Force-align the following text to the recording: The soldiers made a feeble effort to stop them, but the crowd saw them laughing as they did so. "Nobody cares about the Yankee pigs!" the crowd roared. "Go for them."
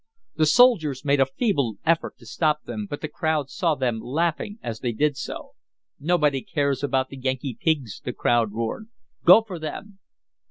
The 0.35 0.47
soldiers 0.47 1.05
made 1.05 1.19
a 1.21 1.27
feeble 1.27 1.75
effort 1.85 2.17
to 2.17 2.25
stop 2.25 2.63
them, 2.63 2.87
but 2.89 3.01
the 3.01 3.07
crowd 3.07 3.51
saw 3.51 3.75
them 3.75 3.99
laughing 3.99 4.57
as 4.63 4.79
they 4.79 4.93
did 4.93 5.15
so. 5.15 5.51
"Nobody 5.99 6.41
cares 6.41 6.81
about 6.81 7.09
the 7.09 7.17
Yankee 7.19 7.55
pigs!" 7.61 7.99
the 8.03 8.11
crowd 8.11 8.51
roared. 8.51 8.89
"Go 9.25 9.43
for 9.43 9.59
them." 9.59 9.99